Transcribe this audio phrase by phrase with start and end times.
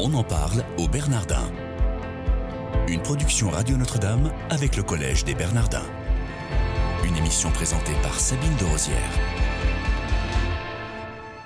[0.00, 1.42] On en parle au Bernardin.
[2.86, 5.86] Une production Radio Notre-Dame avec le Collège des Bernardins.
[7.04, 8.96] Une émission présentée par Sabine de Rosière.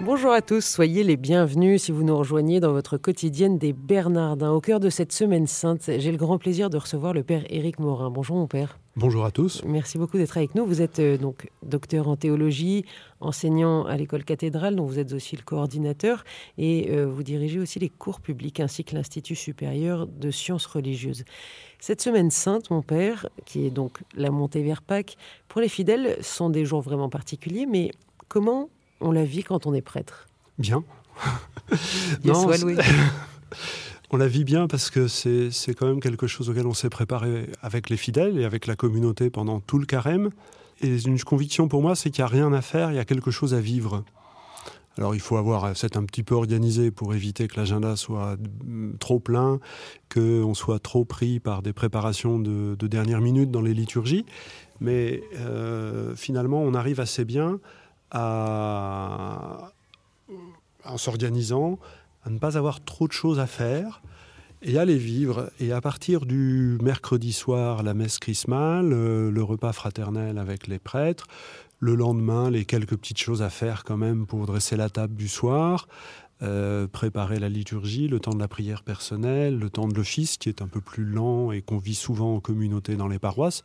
[0.02, 4.50] Bonjour à tous, soyez les bienvenus si vous nous rejoignez dans votre quotidienne des Bernardins.
[4.50, 7.78] Au cœur de cette semaine sainte, j'ai le grand plaisir de recevoir le Père Éric
[7.78, 8.10] Morin.
[8.10, 8.81] Bonjour mon Père.
[8.94, 9.62] Bonjour à tous.
[9.64, 10.66] Merci beaucoup d'être avec nous.
[10.66, 12.84] Vous êtes euh, donc docteur en théologie,
[13.20, 16.24] enseignant à l'école cathédrale, dont vous êtes aussi le coordinateur,
[16.58, 21.24] et euh, vous dirigez aussi les cours publics ainsi que l'Institut supérieur de sciences religieuses.
[21.80, 25.16] Cette semaine sainte, mon Père, qui est donc la montée vers Pâques,
[25.48, 27.92] pour les fidèles, sont des jours vraiment particuliers, mais
[28.28, 28.68] comment
[29.00, 30.28] on la vit quand on est prêtre?
[30.58, 30.84] Bien.
[32.22, 32.56] Bien soit.
[34.12, 37.48] on la vit bien parce que c'est quand même quelque chose auquel on s'est préparé
[37.62, 40.30] avec les fidèles et avec la communauté pendant tout le carême.
[40.82, 43.06] Et une conviction pour moi, c'est qu'il n'y a rien à faire, il y a
[43.06, 44.04] quelque chose à vivre.
[44.98, 48.36] Alors il faut avoir c'est un petit peu organisé pour éviter que l'agenda soit
[49.00, 49.58] trop plein,
[50.12, 54.26] qu'on soit trop pris par des préparations de, dernière minute dans les liturgies.
[54.80, 57.60] Mais euh, finalement, on arrive assez bien
[58.10, 59.72] à,
[60.84, 61.78] en s'organisant,
[62.24, 64.02] à ne pas avoir trop de choses à faire
[64.62, 65.50] et à les vivre.
[65.60, 71.26] Et à partir du mercredi soir, la messe chrismale, le, repas fraternel avec les prêtres,
[71.78, 75.28] le lendemain, les quelques petites choses à faire quand même pour dresser la table du
[75.28, 75.88] soir,
[76.42, 80.48] euh, préparer la liturgie, le temps de la prière personnelle, le temps de l'office qui
[80.48, 83.62] est un peu plus lent et qu'on vit souvent en communauté dans les paroisses.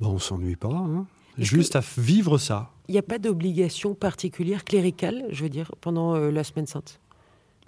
[0.00, 0.74] Bon, on s'ennuie pas.
[0.74, 1.06] Hein
[1.38, 2.70] Juste à vivre ça.
[2.88, 7.00] Il n'y a pas d'obligation particulière cléricale, je veux dire, pendant euh, la Semaine Sainte?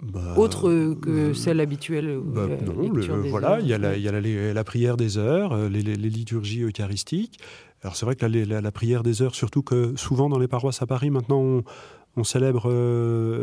[0.01, 2.89] Bah, Autre que euh, celle habituelle bah, Non,
[3.29, 7.39] voilà, il y a, la, y a la, prière des heures, euh, les, liturgies eucharistiques.
[7.81, 10.87] Alors c'est vrai que la, prière des heures, surtout que souvent dans les paroisses à
[10.87, 11.63] Paris, maintenant on,
[12.17, 12.71] on célèbre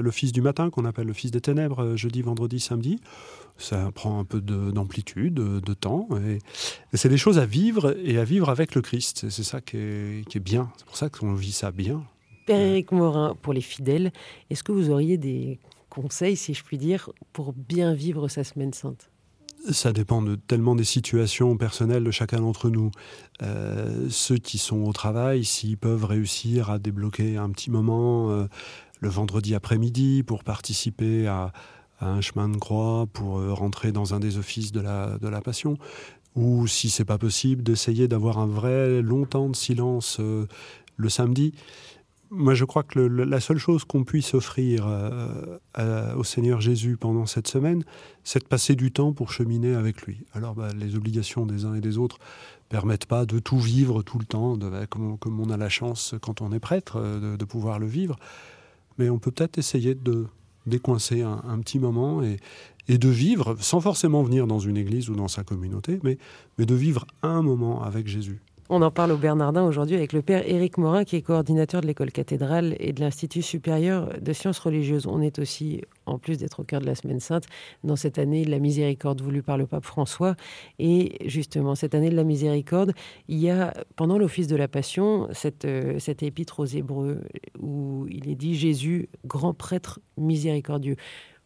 [0.00, 2.98] l'office du matin, qu'on appelle l'office des ténèbres, jeudi, vendredi, samedi
[3.58, 6.08] ça prend un peu d'amplitude, de, temps.
[6.26, 6.38] Et,
[6.94, 9.28] c'est des choses à vivre et à vivre avec le Christ.
[9.30, 10.70] C'est ça qui est, bien.
[10.76, 12.02] C'est pour ça qu'on vit ça bien.
[12.46, 14.12] Père Éric Morin, pour les fidèles,
[14.50, 15.58] est-ce que vous auriez des
[15.90, 19.10] conseils, si je puis dire, pour bien vivre sa semaine sainte?
[19.70, 22.90] Ça dépend tellement des situations personnelles de chacun d'entre nous.
[23.42, 28.46] Euh, ceux qui sont au travail, s'ils peuvent réussir à débloquer un petit moment euh,
[29.00, 31.52] le vendredi après-midi pour participer à,
[32.00, 35.76] un chemin de croix pour euh, rentrer dans un des offices de la, Passion,
[36.34, 40.18] ou si c'est pas possible, d'essayer d'avoir un vrai long temps de silence
[40.96, 41.52] le samedi.
[42.34, 47.26] Moi, je crois que la seule chose qu'on puisse offrir euh, au Seigneur Jésus pendant
[47.26, 47.84] cette semaine,
[48.24, 50.24] c'est de passer du temps pour cheminer avec lui.
[50.32, 52.18] Alors, bah, les obligations des uns et des autres
[52.70, 56.40] permettent pas de tout vivre tout le temps, bah, comme, on, a la chance quand
[56.40, 58.16] on est prêtre de pouvoir le vivre.
[58.96, 60.24] Mais on peut peut-être essayer de,
[60.64, 62.38] décoincer un, petit moment et,
[62.96, 66.16] de vivre, sans forcément venir dans une église ou dans sa communauté, mais
[66.58, 68.40] de vivre un moment avec Jésus.
[68.68, 71.86] On en parle au Bernardin aujourd'hui avec le père Éric Morin, qui est coordinateur de
[71.86, 75.06] l'école cathédrale et de l'Institut supérieur de sciences religieuses.
[75.06, 77.44] On est aussi, en plus d'être au cœur de la Semaine Sainte,
[77.82, 80.36] dans cette année de la miséricorde voulue par le pape François.
[80.78, 82.94] Et justement, cette année de la miséricorde,
[83.28, 87.20] il y a, pendant l'office de la Passion, cette, euh, cette épître aux Hébreux
[87.60, 90.96] où il est dit Jésus, grand prêtre miséricordieux.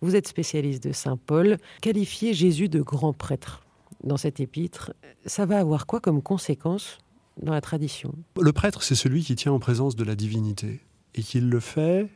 [0.02, 1.56] Vous êtes spécialiste de Saint Paul.
[1.80, 3.62] Qualifier Jésus de grand prêtre
[4.04, 4.92] dans cette épître,
[5.24, 6.98] ça va avoir quoi comme conséquence
[7.42, 8.14] dans la tradition.
[8.40, 10.80] Le prêtre, c'est celui qui tient en présence de la divinité
[11.14, 12.08] et qui le fait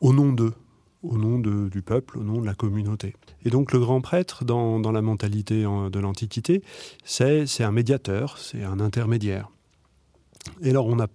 [0.00, 0.54] au nom d'eux,
[1.02, 3.14] au nom du peuple, au nom de la communauté.
[3.44, 6.62] Et donc le grand prêtre, dans, la mentalité de l'Antiquité,
[7.04, 9.48] c'est un médiateur, c'est un intermédiaire.
[10.62, 11.06] Et alors on a,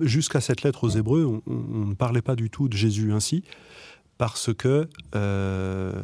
[0.00, 3.44] jusqu'à cette lettre aux Hébreux, on, ne parlait pas du tout de Jésus ainsi,
[4.18, 6.02] parce que euh,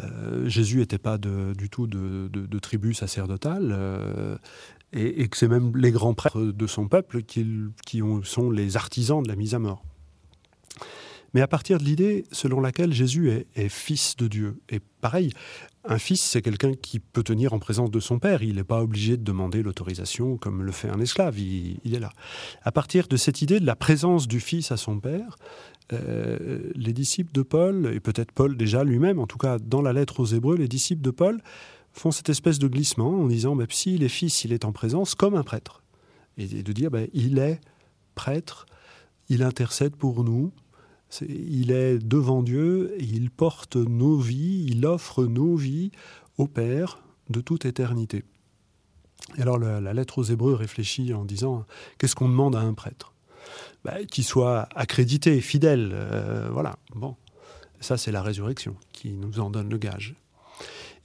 [0.00, 3.70] euh, Jésus n'était pas du tout de, tribu sacerdotale.
[3.72, 4.36] Euh,
[4.92, 7.46] et, que c'est même les grands prêtres de son peuple qui,
[7.84, 9.84] qui sont les artisans de la mise à mort.
[11.34, 15.32] Mais à partir de l'idée selon laquelle Jésus est, fils de Dieu, et pareil,
[15.84, 18.42] un fils, c'est quelqu'un qui peut tenir en présence de son père.
[18.42, 21.38] Il n'est pas obligé de demander l'autorisation comme le fait un esclave.
[21.38, 22.10] Il, est là.
[22.62, 25.36] À partir de cette idée de la présence du fils à son père,
[25.92, 29.92] euh, les disciples de Paul, et peut-être Paul déjà lui-même, en tout cas dans la
[29.94, 31.40] lettre aux Hébreux, les disciples de Paul
[31.92, 35.14] font cette espèce de glissement en disant bah, s'il est fils, il est en présence
[35.14, 35.82] comme un prêtre.
[36.36, 37.60] Et de dire bah, il est
[38.14, 38.66] prêtre,
[39.28, 40.52] il intercède pour nous,
[41.28, 45.90] il est devant Dieu, il porte nos vies, il offre nos vies
[46.36, 47.00] au Père
[47.30, 48.24] de toute éternité.
[49.36, 51.66] Et alors la, lettre aux Hébreux réfléchit en disant
[51.98, 53.12] qu'est-ce qu'on demande à un prêtre?
[53.84, 56.76] Bah, Qu'il soit accrédité, fidèle, euh, voilà.
[56.94, 57.16] Bon.
[57.80, 60.16] Ça, c'est la résurrection qui nous en donne le gage.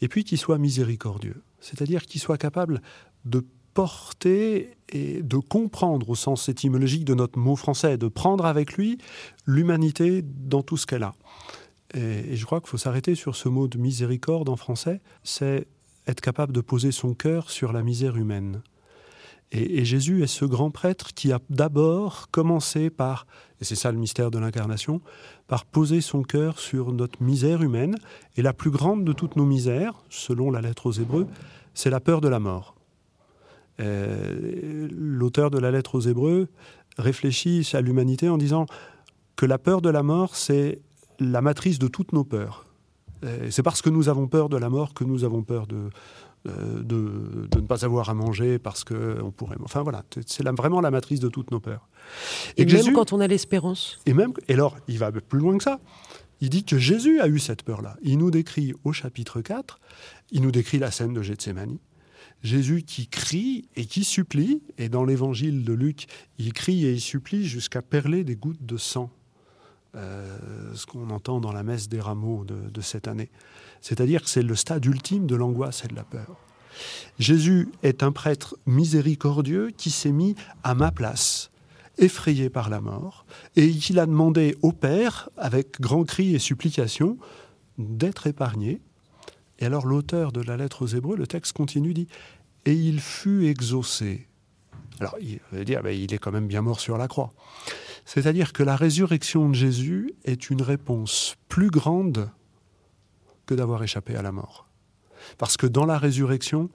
[0.01, 2.81] Et puis qu'il soit miséricordieux, c'est-à-dire qu'il soit capable
[3.25, 8.73] de porter et de comprendre au sens étymologique de notre mot français, de prendre avec
[8.73, 8.97] lui
[9.45, 11.13] l'humanité dans tout ce qu'elle a.
[11.93, 15.67] Et, je crois qu'il faut s'arrêter sur ce mot de miséricorde en français, c'est
[16.07, 18.61] être capable de poser son cœur sur la misère humaine.
[19.51, 23.27] Et, Jésus est ce grand prêtre qui a d'abord commencé par,
[23.61, 25.01] et c'est ça le mystère de l'incarnation,
[25.47, 27.95] par poser son cœur sur notre misère humaine.
[28.35, 31.27] Et la plus grande de toutes nos misères, selon la lettre aux Hébreux,
[31.75, 32.75] c'est la peur de la mort.
[33.79, 36.47] Euh, l'auteur de la lettre aux Hébreux
[36.97, 38.65] réfléchit à l'humanité en disant
[39.35, 40.79] que la peur de la mort, c'est
[41.19, 42.65] la matrice de toutes nos peurs.
[43.49, 45.87] C'est parce que nous avons peur de la mort que nous avons peur de,
[46.45, 49.55] euh, de, ne pas avoir à manger parce qu'on pourrait.
[49.63, 51.87] Enfin voilà, c'est vraiment la matrice de toutes nos peurs.
[52.57, 53.99] Et, même quand on a l'espérance.
[54.05, 55.79] Et même, et alors, il va plus loin que ça.
[56.41, 57.95] Il dit que Jésus a eu cette peur-là.
[58.01, 59.79] Il nous décrit au chapitre 4,
[60.31, 61.77] il nous décrit la scène de Gethsemane.
[62.43, 66.07] Jésus qui crie et qui supplie, et dans l'évangile de Luc,
[66.37, 69.09] il crie et il supplie jusqu'à perler des gouttes de sang
[69.95, 73.29] euh, ce qu'on entend dans la messe des rameaux de, cette année.
[73.79, 76.35] C'est-à-dire que c'est le stade ultime de l'angoisse et de la peur.
[77.19, 81.51] Jésus est un prêtre miséricordieux qui s'est mis à ma place,
[81.99, 87.19] effrayé par la mort, et il a demandé au Père, avec grand cri et supplication,
[87.77, 88.81] d'être épargné.
[89.63, 92.09] Et alors l'auteur de la lettre aux Hébreux, le texte continue, dit
[92.65, 94.27] Et il fut exaucé.
[94.99, 97.31] Alors, il veut dire, ben, il est quand même bien mort sur la croix.
[98.03, 102.29] C'est-à-dire que la résurrection de Jésus est une réponse plus grande
[103.45, 104.67] que d'avoir échappé à la mort.
[105.37, 106.69] Parce que dans la résurrection,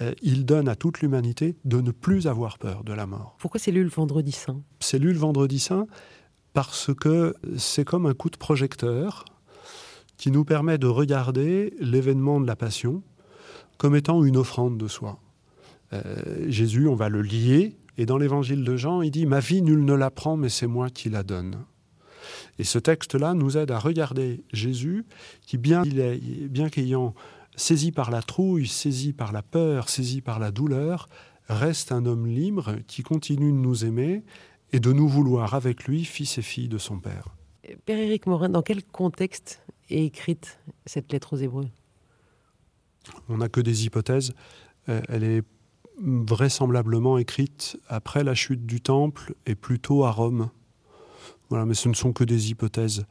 [0.00, 3.34] euh, il donne à toute l'humanité de ne plus avoir peur de la mort.
[3.40, 4.62] Pourquoi c'est lu le vendredi saint?
[4.78, 5.88] C'est lu le vendredi saint
[6.52, 9.24] parce que c'est comme un coup de projecteur
[10.20, 13.02] qui nous permet de regarder l'événement de la passion
[13.78, 15.18] comme étant une offrande de soi.
[15.94, 19.62] Euh, Jésus, on va le lier et dans l'évangile de Jean, il dit Ma vie,
[19.62, 21.64] nul ne la prend, mais c'est moi qui la donne.
[22.58, 25.06] Et ce texte-là nous aide à regarder Jésus,
[25.46, 27.14] qui, bien, bien qu'ayant
[27.56, 31.08] saisi par la trouille, saisi par la peur, saisi par la douleur,
[31.48, 34.22] reste un homme libre qui continue de nous aimer
[34.72, 37.34] et de nous vouloir avec lui, fils et filles de son Père.
[37.86, 41.68] Père Éric Morin, dans quel contexte écrite cette lettre aux Hébreux
[43.28, 44.32] On n'a que des hypothèses.
[44.88, 45.42] Euh, elle est
[45.98, 50.50] vraisemblablement écrite après la chute du temple et plutôt à Rome.
[51.50, 53.04] Voilà, mais ce ne sont que des hypothèses.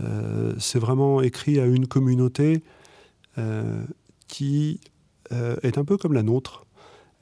[0.00, 2.62] Euh, c'est vraiment écrit à une communauté
[3.38, 3.84] euh,
[4.26, 4.80] qui
[5.60, 6.64] est un peu comme la nôtre.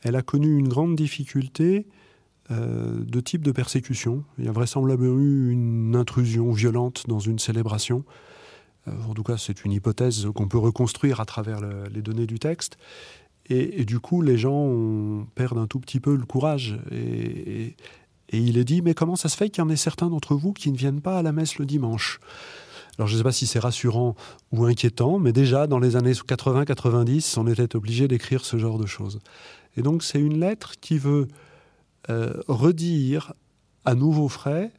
[0.02, 1.86] Elle a connu une grande difficulté
[2.50, 4.24] de type de persécution.
[4.36, 8.04] Il y a vraisemblablement eu une intrusion violente dans une célébration.
[8.86, 12.78] En tout cas, c'est une hypothèse qu'on peut reconstruire à travers les données du texte.
[13.48, 16.78] Et, du coup, les gens perdent un tout petit peu le courage.
[16.90, 17.76] Et,
[18.32, 20.52] il est dit, mais comment ça se fait qu'il y en ait certains d'entre vous
[20.52, 22.18] qui ne viennent pas à la messe le dimanche?
[22.98, 24.14] Alors je ne sais pas si c'est rassurant
[24.52, 28.86] ou inquiétant, mais déjà dans les années 80-90, on était obligé d'écrire ce genre de
[28.86, 29.18] choses.
[29.76, 31.28] Et donc c'est une lettre qui veut
[32.10, 33.32] euh, redire
[33.84, 34.72] à nouveau frais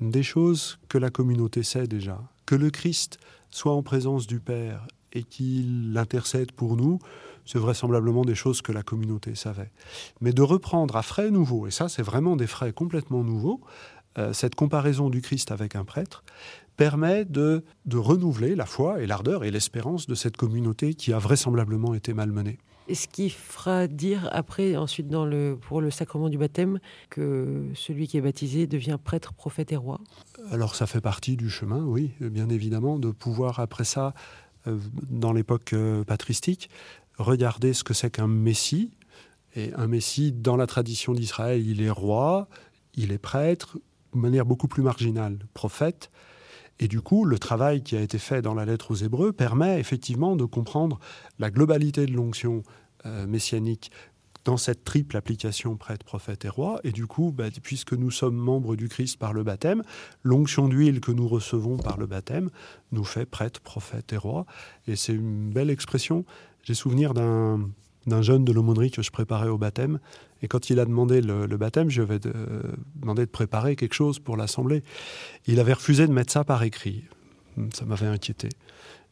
[0.00, 2.20] des choses que la communauté sait déjà.
[2.46, 3.18] Que le Christ
[3.50, 6.98] soit en présence du Père et qu'il intercède pour nous,
[7.44, 9.70] c'est vraisemblablement des choses que la communauté savait.
[10.20, 13.60] Mais de reprendre à frais nouveaux, et ça c'est vraiment des frais complètement nouveaux,
[14.18, 16.24] euh, cette comparaison du Christ avec un prêtre
[16.76, 21.18] permet de, de renouveler la foi et l'ardeur et l'espérance de cette communauté qui a
[21.18, 22.58] vraisemblablement été malmenée.
[22.92, 28.06] Ce qui fera dire après, ensuite, dans le, pour le sacrement du baptême, que celui
[28.06, 30.00] qui est baptisé devient prêtre, prophète et roi
[30.50, 34.12] Alors ça fait partie du chemin, oui, bien évidemment, de pouvoir après ça,
[34.66, 36.68] euh, dans l'époque euh, patristique,
[37.16, 38.90] regarder ce que c'est qu'un Messie.
[39.56, 42.48] Et un Messie, dans la tradition d'Israël, il est roi,
[42.94, 43.78] il est prêtre,
[44.14, 46.10] de manière beaucoup plus marginale, prophète.
[46.80, 49.78] Et du coup, le travail qui a été fait dans la lettre aux Hébreux permet
[49.78, 50.98] effectivement de comprendre
[51.38, 52.62] la globalité de l'onction
[53.06, 53.90] euh, messianique
[54.44, 56.80] dans cette triple application prêtre, prophète et roi.
[56.84, 59.82] Et du coup, bah, puisque nous sommes membres du Christ par le baptême,
[60.22, 62.50] l'onction d'huile que nous recevons par le baptême
[62.92, 64.44] nous fait prêtre, prophète et roi.
[64.86, 66.26] Et c'est une belle expression
[66.64, 67.68] j'ai souvenir d'un
[68.22, 69.98] jeune de l'aumônerie que je préparais au baptême.
[70.42, 72.20] Et quand il a demandé le, baptême, je lui avais
[72.96, 74.82] demandé de préparer quelque chose pour l'assemblée.
[75.46, 77.04] Il avait refusé de mettre ça par écrit.
[77.72, 78.48] Ça m'avait inquiété.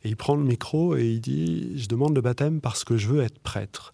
[0.04, 3.08] Et il prend le micro et il dit Je demande le baptême parce que je
[3.08, 3.92] veux être prêtre.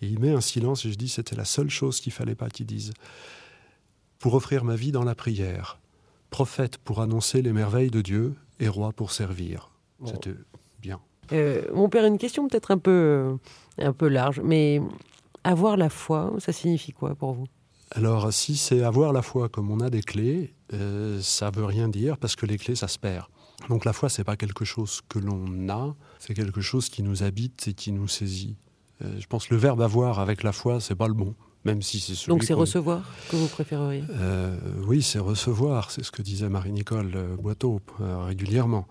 [0.00, 2.48] Et il met un silence et je dis C'était la seule chose qu'il fallait pas
[2.48, 2.92] qu'il dise.
[4.18, 5.78] Pour offrir ma vie dans la prière,
[6.30, 9.70] prophète pour annoncer les merveilles de Dieu et roi pour servir.
[10.04, 10.34] C'était
[10.80, 11.00] bien.
[11.32, 13.36] Euh, mon père, une question peut-être un peu, euh,
[13.78, 14.80] un peu large, mais
[15.44, 17.46] avoir la foi, ça signifie quoi pour vous?
[17.92, 21.88] Alors, si c'est avoir la foi comme on a des clés, euh, ça veut rien
[21.88, 23.26] dire parce que les clés, ça se perd.
[23.68, 27.22] Donc la foi, c'est pas quelque chose que l'on a, c'est quelque chose qui nous
[27.22, 28.56] habite et qui nous saisit.
[29.02, 31.34] Euh, je pense que le verbe avoir avec la foi, c'est pas le bon,
[31.64, 34.04] même si c'est celui Donc c'est recevoir que vous préféreriez?
[34.10, 34.56] Euh,
[34.86, 38.86] oui, c'est recevoir, c'est ce que disait Marie-Nicole Boiteau euh, régulièrement.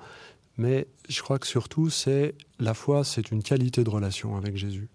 [0.59, 4.89] Mais je crois que surtout, c'est la foi, c'est une qualité de relation avec Jésus.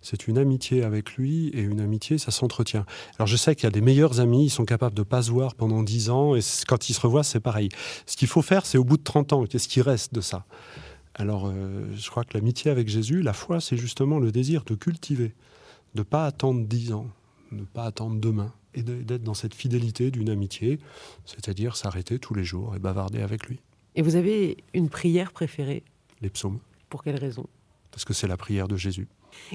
[0.00, 2.86] C'est une amitié avec lui et une amitié, ça s'entretient.
[3.18, 5.30] Alors je sais qu'il y a des meilleurs amis, ils sont capables de pas se
[5.30, 7.68] voir pendant 10 ans et quand ils se revoient, c'est pareil.
[8.06, 10.46] Ce qu'il faut faire, c'est au bout de 30 ans, qu'est-ce qui reste de ça?
[11.14, 14.74] Alors euh, je crois que l'amitié avec Jésus, la foi, c'est justement le désir de
[14.74, 15.34] cultiver,
[15.94, 17.08] de pas attendre 10 ans,
[17.50, 20.78] ne pas attendre demain et d'être dans cette fidélité d'une amitié,
[21.26, 23.60] c'est-à-dire s'arrêter tous les jours et bavarder avec lui.
[23.94, 25.82] Et vous avez une prière préférée
[26.20, 27.46] Les psaumes, Pour quelle raison?
[27.90, 29.06] Parce que c'est la prière de Jésus.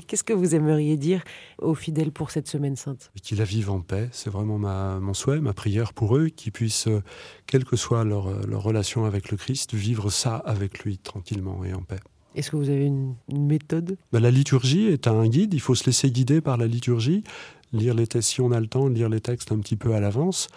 [0.08, 1.24] Qu'est-ce que vous aimeriez dire
[1.60, 3.12] aux fidèles pour cette semaine sainte?
[3.22, 6.51] Qu'ils la vivent en paix, c'est vraiment ma, mon souhait, ma prière pour eux, qu'ils
[6.51, 7.01] puissent, euh,
[7.46, 11.63] quelle que soit leur, euh, leur relation avec le Christ, vivre ça avec lui tranquillement
[11.63, 12.00] et en paix.
[12.36, 13.98] Est-ce que vous avez une, une méthode?
[14.12, 17.24] Ben, la liturgie est un guide, il faut se laisser guider par la liturgie,
[17.72, 20.00] lire les textes, si on a le temps, lire les textes un petit peu à
[20.00, 20.48] l'avance,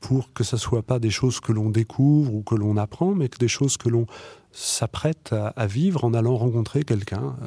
[0.00, 3.28] pour que ça soit pas des choses que l'on découvre ou que l'on apprend, mais
[3.28, 4.06] que des choses que l'on
[4.52, 7.46] s'apprête à, à vivre en allant rencontrer quelqu'un euh,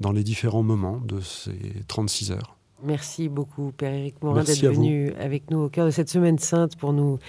[0.00, 2.56] dans les différents moments de ces 36 heures.
[2.82, 6.76] Merci beaucoup, Père Éric Morin, d'être venu avec nous au cœur de cette semaine sainte
[6.76, 7.20] pour nous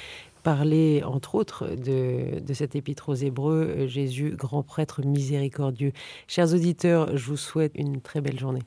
[0.42, 5.94] parler, entre autres, de, de cet épître aux Hébreux, euh, Jésus, grand prêtre miséricordieux.
[6.28, 8.63] Chers auditeurs, je vous souhaite une très belle journée.